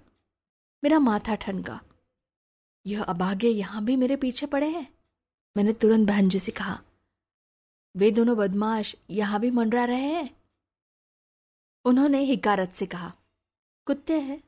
मेरा 0.83 0.99
माथा 0.99 1.35
ठनका। 1.35 1.79
यह 2.85 3.03
अभाग्य 3.03 3.47
यहाँ 3.47 3.83
भी 3.85 3.95
मेरे 3.95 4.15
पीछे 4.15 4.45
पड़े 4.45 4.69
हैं, 4.69 4.87
मैंने 5.55 5.73
तुरंत 5.73 6.07
बहन 6.07 6.29
जी 6.29 6.39
से 6.39 6.51
कहा। 6.51 6.79
वे 7.95 8.11
दोनों 8.11 8.37
बदमाश 8.37 8.95
यहाँ 9.09 9.39
भी 9.39 9.51
मंडरा 9.51 9.85
रहे 9.85 10.01
हैं? 10.01 10.29
उन्होंने 11.85 12.19
हिकारत 12.19 12.73
से 12.73 12.85
कहा, 12.85 13.11
कुत्ते 13.87 14.19
हैं, 14.19 14.41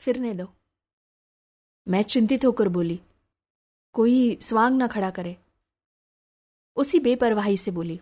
फिरने 0.00 0.34
दो। 0.34 0.48
मैं 1.86 2.02
चिंतित 2.02 2.44
होकर 2.44 2.68
बोली, 2.68 3.00
कोई 3.94 4.38
स्वांग 4.42 4.76
ना 4.76 4.86
खड़ा 4.86 5.10
करे। 5.10 5.36
उसी 6.76 6.98
बेपरवाही 6.98 7.56
से 7.56 7.70
बोली, 7.70 8.00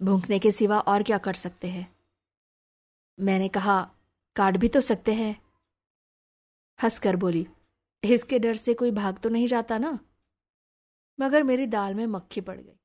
भूखने 0.00 0.38
के 0.38 0.50
सिवा 0.52 0.78
और 0.80 1.02
क्या 1.02 1.18
कर 1.18 1.34
सकते 1.34 1.68
हैं? 1.68 1.86
मैंने 3.18 3.48
कहा, 3.48 3.82
काट 4.36 4.56
भी 4.56 4.68
तो 4.68 4.80
सकते 4.80 5.14
हैं। 5.14 5.34
हंसकर 6.80 7.16
बोली, 7.16 7.46
इसके 8.02 8.38
डर 8.38 8.54
से 8.54 8.74
कोई 8.74 8.90
भाग 8.90 9.18
तो 9.18 9.28
नहीं 9.28 9.46
जाता 9.46 9.78
ना? 9.78 9.98
मगर 11.18 11.42
मेरी 11.42 11.66
दाल 11.66 11.94
में 11.94 12.06
मक्खी 12.06 12.40
पड़ 12.40 12.60
गई। 12.60 12.76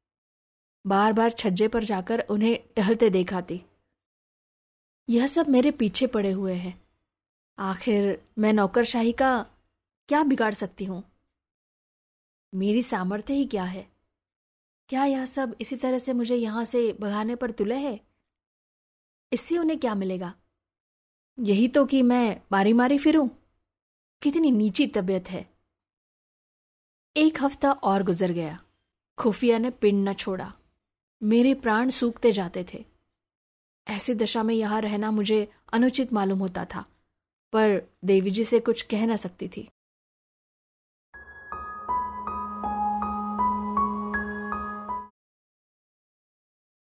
बार 0.86 1.14
बार 1.14 1.32
छज्जे 1.32 1.68
पर 1.68 1.84
जाकर 1.84 2.20
उन्हें 2.20 2.58
टहलते 2.76 3.10
देखाती 3.10 3.62
यह 5.10 5.28
सब 5.28 5.50
मेरे 5.50 5.72
पीछे 5.72 6.08
पड़े 6.08 6.32
हुए 6.32 6.54
हैं। 6.54 6.82
आखिर 7.58 8.22
मैं 8.38 8.54
नौकरशाही 8.54 9.12
का 9.12 9.46
क्या 10.10 10.24
बिगाड़ 10.24 10.54
सकती 10.54 10.86
हूँ? 10.86 11.04
मेरी 12.54 12.84
सामर्थ्य 12.84 13.34
ही 13.34 13.46
क्या 13.46 13.64
है? 13.64 13.88
क्या 14.90 15.06
यह 15.06 15.26
सब 15.26 15.56
इसी 15.62 15.76
तरह 15.76 16.00
से 16.00 16.14
मुझे 16.14 16.36
यहाँ 16.36 16.66
से 16.66 16.92
भगाने 17.00 17.36
पर 17.36 17.52
तुले 17.52 17.76
है? 17.76 18.00
इससे 19.32 19.58
उन्हें 19.58 19.80
क्या 19.80 19.96
मिलेगा? 19.96 20.34
यही 21.38 21.68
तो 21.68 21.86
कि 21.86 22.02
मैं 22.02 22.42
मारी 22.52 22.74
मारी 22.74 22.98
फिरूं? 22.98 23.28
कितनी 24.26 24.52
नीची 24.52 24.86
तबीयत 24.88 25.30
है। 25.30 25.46
एक 27.16 27.42
हफ़्ता 27.42 27.72
और 27.72 28.04
गुजर 28.04 28.32
गया। 28.32 28.58
खुफिया 29.18 29.58
ने 29.58 29.70
पिंड 29.72 30.10
न 30.10 30.14
छोड़ा। 30.14 30.52
मेरे 31.22 31.54
प्राण 31.54 31.90
सूखते 31.90 32.32
जाते 32.32 32.66
थे। 32.74 32.84
ऐसी 33.88 34.14
दशा 34.14 34.44
में 34.44 34.54
यहाँ 34.56 34.82
रहना 34.82 35.12
मुझे 35.12 35.38
अनुचित 35.74 36.14
मालूम 36.14 36.40
होता 36.40 36.66
था, 36.66 36.82
पर 37.54 37.82
देवी 38.06 38.32
जी 38.32 38.44
से 38.44 38.60
कुछ 38.60 38.82
कह 38.82 39.06
ना 39.08 39.16
सकती 39.16 39.48
थी। 39.48 39.62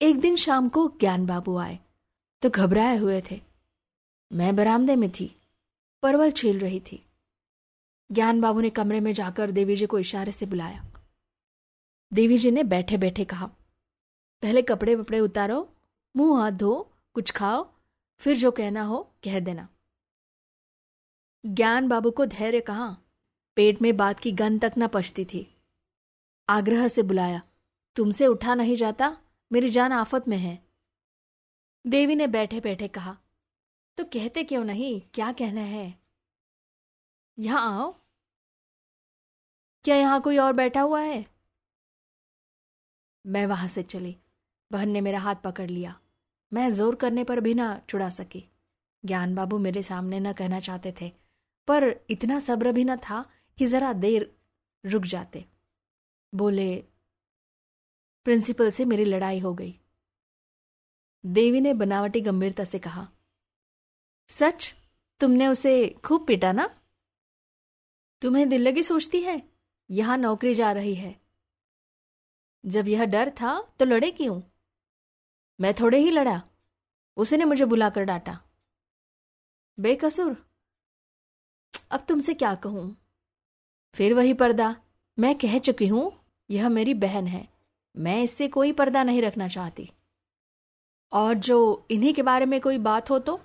एक 0.02 0.20
दिन 0.20 0.36
शाम 0.36 0.70
को 0.70 0.88
ज्ञान 1.00 1.26
बाबू 1.26 1.58
आए 1.58 1.80
तो 2.42 2.50
घबराए 2.50 2.98
हुए 2.98 3.22
थे। 3.32 3.42
मैं 4.32 4.56
बरामदे 4.56 4.96
में 4.96 5.10
थी, 5.10 5.36
परवल 6.04 6.32
छील 6.32 6.60
रही 6.60 6.80
थी। 6.80 7.02
ज्ञान 8.12 8.42
बाबू 8.42 8.62
ने 8.62 8.70
कमरे 8.70 9.00
में 9.00 9.14
जाकर 9.14 9.52
देवी 9.52 9.76
जी 9.76 9.86
को 9.86 10.00
इशारे 10.00 10.32
से 10.32 10.46
बुलाया। 10.46 10.94
देवी 12.14 12.38
जी 12.38 12.52
ने 12.52 12.64
बैठे 12.64 12.98
बैठे 12.98 13.26
कहा, 13.26 13.46
पहले 14.42 14.62
कपड़े 14.62 14.96
वपड़े 14.96 15.20
उतारो, 15.20 15.74
मुँह, 16.16 16.42
हाथ 16.42 16.52
धो, 16.52 16.92
कुछ 17.14 17.32
खाओ, 17.32 17.74
फिर 18.18 18.38
जो 18.38 18.52
कहना 18.52 18.84
हो, 18.84 19.16
कह 19.24 19.40
देना। 19.40 19.70
ज्ञान 21.46 21.88
बाबू 21.88 22.12
को 22.12 22.26
धैर्य 22.26 22.62
कहा? 22.62 22.98
पेट 23.56 23.82
में 23.82 23.98
बात 23.98 24.20
की 24.20 24.32
गंध 24.32 24.62
तक 24.62 24.74
न 24.78 24.88
पचती 24.88 25.26
थी। 25.26 25.56
आग्रह 26.50 26.88
से 26.88 27.04
बुलाया, 27.04 27.42
तुमसे 27.96 28.28
उठा 28.28 28.56
नहीं 28.56 28.76
जाता, 28.76 29.18
मेरी 29.52 29.70
जान 29.70 29.92
आफत 29.92 30.28
में 30.28 30.38
है। 30.38 30.66
देवी 31.88 32.16
ने 32.16 32.28
बैठे 32.28 32.60
बैठे 32.60 32.88
कहा 32.88 33.18
तो 33.98 34.04
कहते 34.04 34.44
क्यों 34.44 34.64
नहीं? 34.64 35.02
क्या 35.14 35.32
कहना 35.32 35.62
है? 35.62 36.05
यहाँ 37.38 37.62
आओ। 37.74 37.94
क्या 39.86 39.96
यहाँ 39.96 40.20
कोई 40.22 40.38
और 40.38 40.54
बैठा 40.54 40.82
हुआ 40.82 41.02
है? 41.02 41.26
मैं 43.26 43.46
वहाँ 43.46 43.68
से 43.68 43.84
चली। 43.84 44.16
बहन 44.72 44.90
ने 44.90 45.02
मेरा 45.02 45.20
हाथ 45.20 45.36
पकड़ 45.36 45.70
लिया। 45.70 45.96
मैं 46.52 46.70
ज़ोर 46.72 46.96
करने 46.96 47.24
पर 47.24 47.40
भी 47.40 47.54
ना 47.54 47.82
छुड़ा 47.90 48.10
सकी। 48.10 48.44
ज्ञान 49.04 49.36
बाबू 49.36 49.58
मेरे 49.60 49.84
सामने 49.84 50.20
न 50.20 50.34
कहना 50.34 50.60
चाहते 50.60 50.94
थे, 51.02 51.12
पर 51.68 51.84
इतना 52.10 52.40
सब्र 52.40 52.72
भी 52.72 52.84
न 52.84 52.96
था 53.00 53.24
कि 53.58 53.66
जरा 53.66 53.92
देर 53.94 54.30
रुक 54.84 55.04
जाते। 55.04 55.46
बोले, 56.34 56.76
प्रिंसिपल 58.26 58.72
से 58.72 58.86
मेरी 58.86 59.06
लड़ाई 59.06 59.40
हो 59.40 59.54
गई। 59.54 59.76
देवी 61.24 61.62
ने 61.62 61.74
बनावटी 61.74 62.22
गंभीरता 62.22 62.64
से 62.64 62.80
कहा, 62.80 63.08
सच? 64.30 64.74
तुमने 65.22 65.48
उसे 65.48 65.88
खूब 66.06 66.26
पीटा 66.28 66.52
ना? 66.52 66.70
तुम्हें 68.22 68.50
दिल 68.50 68.62
लगी 68.62 68.84
सोचती 68.84 69.22
है? 69.22 69.42
यहाँ 69.90 70.18
नौकरी 70.18 70.56
जा 70.56 70.72
रही 70.72 70.96
है। 70.96 71.16
जब 72.66 72.88
यह 72.88 73.06
डर 73.06 73.30
था 73.30 73.62
तो 73.80 73.86
लड़े 73.86 74.12
क्यों? 74.12 74.42
मैं 75.60 75.74
थोड़े 75.74 75.98
ही 75.98 76.12
लड़ा। 76.12 76.42
उसने 77.18 77.46
मुझे 77.46 77.66
बुलाकर 77.66 78.04
डांटा। 78.04 78.40
बेकसूर, 79.80 80.50
अब 81.92 82.06
तुमसे 82.10 82.34
क्या 82.34 82.56
कहूँ? 82.56 82.96
फिर 83.96 84.14
वही 84.14 84.34
पर्दा। 84.34 84.76
मैं 85.20 85.36
कह 85.38 85.60
चुकी 85.60 85.88
हूँ, 85.88 86.12
यह 86.50 86.70
मेरी 86.70 86.94
बहन 86.94 87.28
है। 87.28 87.48
मैं 87.98 88.22
इससे 88.24 88.48
कोई 88.48 88.72
पर्दा 88.72 89.04
नहीं 89.04 89.22
रखना 89.22 89.48
चाहती। 89.48 89.90
और 91.12 91.34
जो 91.34 91.88
इन्हीं 91.92 92.14
के 92.14 92.24
बारे 92.24 92.46
में 92.46 92.62
कोई 92.62 92.78
बात 92.78 93.10
हो 93.10 93.20
तो? 93.20 93.42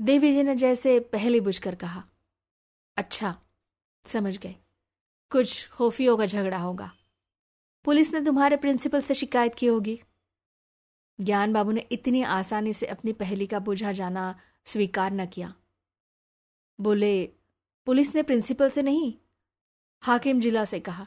देवी 0.00 0.32
जी 0.32 0.42
ने 0.42 0.54
जैसे 0.56 1.00
पहले 1.00 1.40
बुझकर 1.40 1.74
कहा। 1.74 2.04
अच्छा 2.98 3.42
समझ 4.06 4.38
गए 4.38 4.54
कुछ 5.30 5.68
खोफियों 5.68 6.18
का 6.18 6.26
झगड़ा 6.26 6.58
होगा। 6.58 6.90
पुलिस 7.84 8.12
ने 8.12 8.20
तुम्हारे 8.20 8.56
प्रिंसिपल 8.56 9.02
से 9.02 9.14
शिकायत 9.14 9.54
की 9.54 9.66
होगी। 9.66 10.02
ज्ञान 11.20 11.52
बाबू 11.52 11.72
ने 11.72 11.80
इतनी 11.80 12.22
आसानी 12.22 12.72
से 12.72 12.86
अपनी 12.86 13.12
पहली 13.12 13.46
का 13.46 13.58
बुझा 13.58 13.92
जाना 13.92 14.38
स्वीकार 14.64 15.12
न 15.12 15.26
किया। 15.26 15.54
बोले, 16.80 17.26
पुलिस 17.86 18.14
ने 18.14 18.22
प्रिंसिपल 18.22 18.70
से 18.70 18.82
नहीं, 18.82 19.14
हाकिम 20.02 20.40
जिला 20.40 20.64
से 20.64 20.80
कहा। 20.80 21.06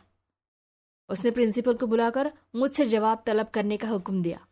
उसने 1.09 1.31
प्रिंसिपल 1.31 1.73
को 1.73 1.87
बुलाकर 1.87 2.33
मुझसे 2.55 2.85
जवाब 2.85 3.23
तलब 3.25 3.49
करने 3.49 3.77
का 3.77 3.87
हुक्म 3.87 4.23
दिया। 4.23 4.47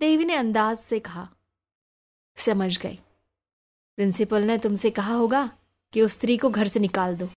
देवी 0.00 0.24
ने 0.24 0.34
अंदाज 0.34 0.76
से 0.76 1.00
कहा, 1.00 1.28
समझ 2.36 2.78
गई। 2.78 2.96
प्रिंसिपल 3.96 4.42
ने 4.42 4.58
तुमसे 4.58 4.90
कहा 4.90 5.14
होगा 5.14 5.58
कि 5.92 6.02
उस 6.02 6.12
स्त्री 6.12 6.36
को 6.36 6.50
घर 6.50 6.68
से 6.68 6.80
निकाल 6.80 7.16
दो। 7.16 7.28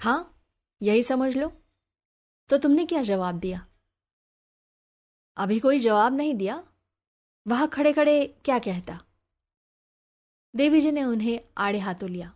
हाँ, 0.00 0.42
यही 0.82 1.02
समझ 1.02 1.36
लो। 1.36 1.52
तो 2.48 2.58
तुमने 2.58 2.86
क्या 2.86 3.02
जवाब 3.02 3.38
दिया? 3.38 3.66
अभी 5.36 5.60
कोई 5.60 5.78
जवाब 5.78 6.16
नहीं 6.16 6.34
दिया? 6.34 6.68
वहाँ 7.46 7.68
खड़े 7.68 7.92
खड़े 7.92 8.26
क्या 8.44 8.58
कहता? 8.58 9.00
देवी 10.56 10.80
जी 10.80 10.92
ने 10.92 11.04
उन्हें 11.04 11.40
आड़े 11.58 11.78
हाथों 11.78 12.10
लिया। 12.10 12.34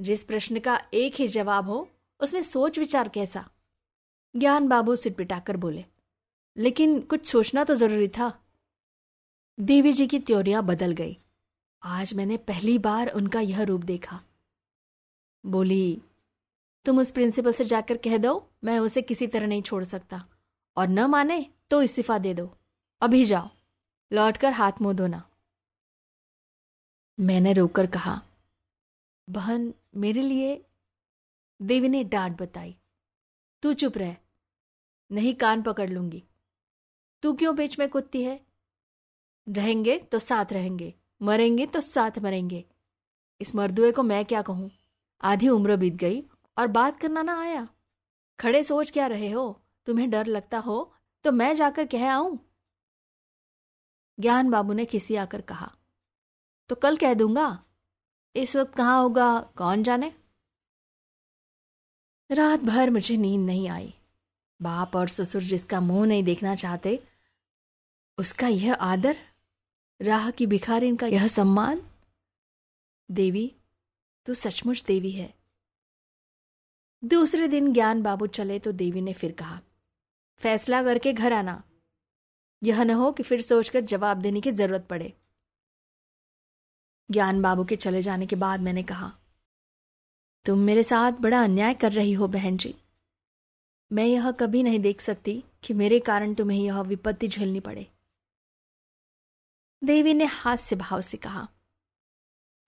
जिस 0.00 0.24
प्रश्न 0.24 0.60
का 0.60 0.88
एक 0.94 1.14
ही 1.14 1.28
जवाब 1.28 1.68
हो, 1.68 1.90
उसमें 2.20 2.42
सोच 2.42 2.78
विचार 2.78 3.08
कैसा? 3.08 3.50
ज्ञान 4.36 4.68
बाबू 4.68 4.96
सिट 4.96 5.16
पिटाकर 5.16 5.56
बोले, 5.56 5.84
लेकिन 6.56 7.00
कुछ 7.00 7.26
सोचना 7.26 7.64
तो 7.64 7.74
ज़रूरी 7.74 8.08
था। 8.08 8.44
देवी 9.60 9.92
जी 9.92 10.06
की 10.06 10.18
त्योरियाँ 10.18 10.62
बदल 10.62 10.92
गई। 10.92 11.16
आज 11.82 12.14
मैंने 12.14 12.36
पहली 12.36 12.78
बार 12.78 13.08
उनका 13.08 13.40
यह 13.40 13.62
रूप 13.62 13.80
देखा। 13.80 14.24
बोली, 15.46 16.02
तुम 16.84 16.98
उस 16.98 17.10
प्रिंसिपल 17.10 17.52
से 17.52 17.64
जाकर 17.64 17.96
कह 17.96 18.18
दो, 18.18 18.50
मैं 18.64 18.78
उसे 18.78 19.02
किसी 19.02 19.26
तरह 19.26 19.46
नहीं 19.46 19.62
छोड़ 19.62 19.84
सकता। 19.84 20.28
और 20.76 20.88
न 20.88 21.04
माने 21.04 21.50
तो 21.70 21.82
इस्तीफा 21.82 22.18
दे 22.18 22.34
दो। 22.34 22.56
अभी 23.00 23.24
जाओ, 23.24 23.50
लौटकर 24.12 24.52
हाथ 24.52 24.72
मुँह 24.82 24.94
धोना। 24.94 25.30
मैंने 27.20 27.52
रोकर 27.52 27.86
कहा, 27.86 28.22
बहन, 29.30 29.74
मेरे 29.96 30.22
लिए 30.22 30.66
देवी 31.62 31.88
ने 31.88 32.04
डांट 32.04 32.42
बताई। 32.42 32.76
तू 33.62 33.72
चुप 33.72 33.98
रह, 33.98 34.16
नहीं 35.12 35.34
कान 35.34 35.62
पकड़ 35.62 35.90
लूँगी। 35.90 36.24
तू 37.22 37.32
क्यों 37.32 37.56
बीच 37.56 37.78
में 37.78 37.88
कुत्ती 37.88 38.24
है? 38.24 38.46
रहेंगे 39.48 39.98
तो 39.98 40.18
साथ 40.18 40.52
रहेंगे। 40.52 40.94
मरेंगे 41.20 41.66
तो 41.66 41.80
साथ 41.80 42.18
मरेंगे। 42.18 42.64
इस 43.40 43.54
मर्दुए 43.54 43.92
को 43.92 44.02
मैं 44.02 44.24
क्या 44.24 44.42
कहूँ? 44.42 44.70
आधी 45.20 45.48
उम्र 45.48 45.76
बीत 45.76 45.94
गई 45.94 46.22
और 46.56 46.66
बात 46.66 47.00
करना 47.00 47.22
ना 47.22 47.40
आया। 47.40 47.66
खड़े 48.38 48.62
सोच 48.64 48.90
क्या 48.90 49.06
रहे 49.06 49.30
हो? 49.30 49.60
तुम्हें 49.86 50.10
डर 50.10 50.26
लगता 50.26 50.58
हो 50.58 50.92
तो 51.24 51.32
मैं 51.32 51.54
जाकर 51.54 51.86
कह 51.86 52.10
आऊँ? 52.12 52.38
ज्ञान 54.18 54.50
बाबू 54.50 54.72
ने 54.72 54.84
किसी 54.84 55.16
आकर 55.16 55.40
कहा 55.40 55.70
तो 56.70 56.74
कल 56.74 56.96
कह 56.96 57.14
दूँगा। 57.14 57.64
इस 58.36 58.56
वक्त 58.56 58.74
कहाँ 58.74 59.02
होगा? 59.02 59.40
कौन 59.56 59.82
जाने? 59.82 60.12
रात 62.30 62.60
भर 62.60 62.90
मुझे 62.90 63.16
नींद 63.16 63.46
नहीं 63.46 63.68
आई। 63.68 63.94
बाप 64.60 64.96
और 64.96 65.08
ससुर 65.08 65.42
जिसका 65.42 65.80
मुँह 65.80 66.06
नहीं 66.06 66.22
देखना 66.24 66.54
चाहते, 66.54 66.98
उसका 68.18 68.48
यह 68.48 68.74
आदर 68.74 69.16
राह 70.00 70.30
की 70.30 70.46
भिखारिन 70.46 70.96
का 70.96 71.06
यह 71.06 71.26
सम्मान, 71.28 71.82
देवी, 73.10 73.52
तू 74.26 74.34
सचमुच 74.34 74.84
देवी 74.84 75.10
है। 75.10 75.34
दूसरे 77.02 77.48
दिन 77.48 77.72
ज्ञान 77.72 78.02
बाबू 78.02 78.26
चले 78.26 78.58
तो 78.58 78.72
देवी 78.72 79.00
ने 79.00 79.12
फिर 79.12 79.32
कहा, 79.32 79.60
फैसला 80.40 80.82
करके 80.82 81.12
घर 81.12 81.32
आना। 81.32 81.62
यह 82.62 82.82
न 82.84 82.90
हो 82.90 83.12
कि 83.12 83.22
फिर 83.22 83.42
सोचकर 83.42 83.80
जवाब 83.80 84.22
देने 84.22 84.40
की 84.40 84.52
ज़रूरत 84.52 84.86
पड़े। 84.90 85.12
ज्ञान 87.10 87.42
बाबू 87.42 87.64
के 87.64 87.76
चले 87.76 88.02
जाने 88.02 88.26
के 88.26 88.36
बाद 88.36 88.60
मैंने 88.60 88.82
कहा, 88.82 89.12
तुम 90.46 90.58
मेरे 90.58 90.82
साथ 90.82 91.12
बड़ा 91.12 91.44
अन्याय 91.44 91.74
कर 91.74 91.92
रही 91.92 92.12
हो 92.12 92.28
बहन 92.28 92.56
जी। 92.56 92.74
मैं 93.90 94.06
यह 94.06 94.30
कभी 94.32 94.62
नहीं 94.62 94.80
देख 94.80 95.00
सकती 95.00 95.42
कि 95.62 95.74
मेरे 95.74 96.00
कारण 96.00 96.34
तुम्हें 96.34 96.58
यह 96.58 96.80
विपत्ति 96.80 97.28
झेलनी 97.28 97.60
पड़े। 97.60 97.86
देवी 99.82 100.14
ने 100.14 100.24
हास्य 100.24 100.76
भाव 100.76 101.00
से 101.00 101.16
कहा, 101.16 101.48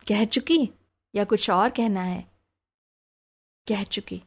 कह 0.07 0.25
चुकी 0.25 0.71
या 1.15 1.25
कुछ 1.25 1.49
और 1.51 1.71
कहना 1.71 2.03
है? 2.03 2.23
कह 3.67 3.83
चुकी, 3.85 4.23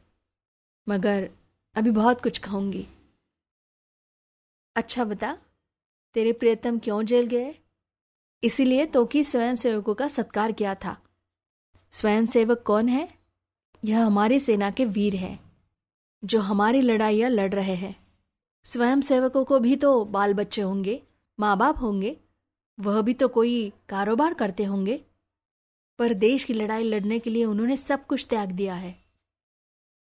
मगर 0.86 1.28
अभी 1.76 1.90
बहुत 1.90 2.20
कुछ 2.20 2.38
कहूँगी. 2.38 2.86
अच्छा 4.76 5.04
बता, 5.04 5.36
तेरे 6.14 6.32
प्रियतम 6.32 6.78
क्यों 6.78 7.02
जेल 7.02 7.26
गए? 7.26 7.54
इसीलिए 8.42 8.86
तो 8.86 9.04
कि 9.04 9.24
स्वयं 9.24 9.56
सेवकों 9.56 9.94
का 9.94 10.08
सत्कार 10.08 10.52
किया 10.52 10.74
था। 10.74 10.96
स्वयं 11.92 12.26
सेवक 12.26 12.62
कौन 12.66 12.88
है? 12.88 13.08
यह 13.84 14.04
हमारी 14.04 14.38
सेना 14.38 14.70
के 14.70 14.84
वीर 14.84 15.16
हैं, 15.16 15.38
जो 16.22 16.40
हमारी 16.40 16.80
लड़ाइयाँ 16.80 17.30
लड़ 17.30 17.52
रहे 17.54 17.74
हैं। 17.74 17.94
स्वयं 18.64 19.00
सेवकों 19.00 19.44
को 19.44 19.58
भी 19.58 19.76
तो 19.76 20.04
बाल 20.04 20.34
बच्चे 20.34 20.62
होंगे 20.62 21.02
माँ 21.38 21.56
बाप 21.58 21.78
होंगे 21.78 22.16
वह 22.80 23.02
भी 23.02 23.14
तो 23.14 23.28
कोई 23.28 23.72
कारोबार 23.88 24.34
करते 24.34 24.64
होंगे। 24.64 25.04
पर 25.98 26.14
देश 26.14 26.44
की 26.44 26.54
लड़ाई 26.54 26.82
लड़ने 26.82 27.18
के 27.18 27.30
लिए 27.30 27.44
उन्होंने 27.44 27.76
सब 27.76 28.06
कुछ 28.06 28.26
त्याग 28.26 28.52
दिया 28.52 28.74
है। 28.74 29.04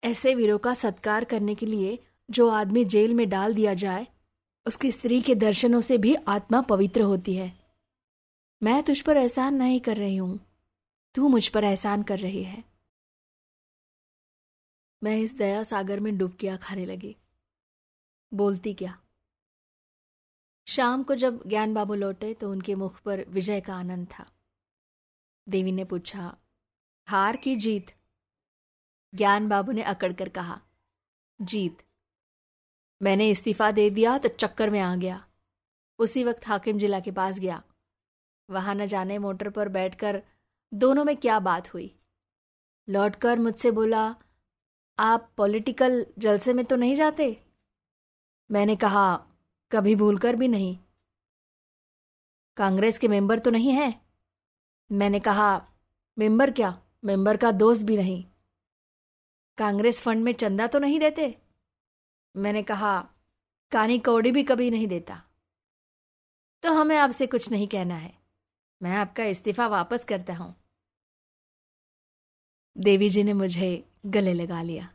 ऐसे 0.04 0.36
वीरों 0.36 0.58
का 0.58 0.74
सत्कार 0.74 1.24
करने 1.24 1.56
के 1.56 1.66
लिए 1.66 2.00
जो 2.32 2.48
आदमी 2.50 2.86
जेल 2.86 3.14
में 3.14 3.30
डाल 3.30 3.56
दिया 3.56 3.74
जाए, 3.74 4.08
उसकी 4.68 4.92
स्त्री 4.92 5.22
के 5.22 5.36
दर्शनों 5.36 5.82
से 5.82 5.98
भी 5.98 6.16
आत्मा 6.16 6.62
पवित्र 6.62 7.02
होती 7.02 7.36
है। 7.36 7.54
मैं 8.64 8.84
तुझ 8.84 9.02
पर 9.02 9.18
एहसान 9.18 9.56
नहीं 9.56 9.80
कर 9.80 9.98
रही 9.98 10.16
हूँ। 10.16 10.40
तू 11.16 11.28
मुझ 11.28 11.48
पर 11.48 11.64
एहसान 11.64 12.04
कर 12.04 12.20
रही 12.20 12.44
है। 12.44 12.64
मैं 15.04 15.18
इस 15.18 15.38
दया 15.38 15.64
सागर 15.64 16.00
में 16.00 16.18
डुबकियाँ 16.18 16.58
खाने 16.58 16.86
लगी। 16.86 17.16
बोलती 18.34 18.74
क्या? 18.74 19.00
शाम 20.68 21.04
को 21.04 21.16
जब 21.16 21.48
ज्ञान 21.48 21.74
बाबू 21.74 21.96
लौटे 21.96 22.34
तो 22.34 22.52
उनके 22.52 22.76
मुख 22.76 23.02
पर 23.02 23.26
विजय 23.30 23.62
का 23.62 23.76
आनंद 23.76 24.08
था। 24.08 24.26
देवी 25.50 25.72
ने 25.72 25.84
पूछा, 25.84 26.38
हार 27.08 27.38
की 27.38 27.56
जीत? 27.56 27.92
ज्ञान 29.14 29.50
बाबू 29.50 29.72
ने 29.72 29.84
अकड़ 29.84 30.14
कर 30.14 30.30
कहा, 30.30 30.62
जीत। 31.42 31.78
मैंने 33.02 33.30
इस्तीफा 33.30 33.72
दे 33.72 33.90
दिया 33.90 34.18
तो 34.18 34.30
चक्कर 34.30 34.70
में 34.70 34.80
आ 34.80 34.96
गया। 34.96 35.26
उसी 36.00 36.24
वक्त 36.24 36.48
हाकिम 36.48 36.78
जिला 36.78 37.00
के 37.00 37.12
पास 37.12 37.40
गया। 37.40 37.64
वहाँ 38.50 38.76
न 38.76 38.86
जाने 38.86 39.18
मोटर 39.18 39.50
पर 39.50 39.70
बैठकर 39.70 40.22
दोनों 40.74 41.06
में 41.06 41.16
क्या 41.18 41.40
बात 41.40 41.74
हुई। 41.74 41.96
लौटकर 42.88 43.40
मुझसे 43.40 43.72
बोला, 43.72 44.16
आप 45.00 45.32
पॉलिटिकल 45.38 46.06
जलसे 46.20 46.54
में 46.54 46.66
तो 46.66 46.76
नहीं 46.76 46.96
जाते? 46.96 47.46
मैंने 48.52 48.76
कहा 48.76 49.28
कभी 49.72 49.96
भूलकर 49.96 50.36
भी 50.36 50.48
नहीं। 50.48 50.78
कांग्रेस 52.58 53.00
के 53.00 53.08
मेंबर 53.08 53.40
तो 53.40 53.52
नहीं 53.52 53.72
है। 53.72 54.02
मैंने 54.92 55.20
कहा, 55.20 55.68
मेंबर 56.20 56.52
क्या? 56.52 56.82
मेंबर 57.06 57.38
का 57.38 57.52
दोस्त 57.52 57.86
भी 57.86 57.98
नहीं। 57.98 58.26
कांग्रेस 59.58 60.02
फंड 60.02 60.24
में 60.24 60.34
चंदा 60.34 60.68
तो 60.68 60.80
नहीं 60.80 61.00
देते? 61.00 61.42
मैंने 62.36 62.64
कहा, 62.64 63.10
कानी 63.72 64.00
कौड़ी 64.00 64.32
भी 64.32 64.44
कभी 64.44 64.72
नहीं 64.72 64.88
देता। 64.88 65.24
तो 66.64 66.74
हमें 66.74 66.98
आपसे 66.98 67.28
कुछ 67.28 67.52
नहीं 67.52 67.68
कहना 67.68 67.96
है। 67.96 68.18
मैं 68.82 68.96
आपका 68.98 69.24
इस्तीफा 69.24 69.68
वापस 69.68 70.06
करता 70.06 70.34
हूँ। 70.34 70.56
देवी 72.78 73.10
जी 73.10 73.24
ने 73.24 73.34
मुझे 73.34 73.90
गले 74.06 74.34
लगा 74.34 74.62
लिया। 74.62 74.94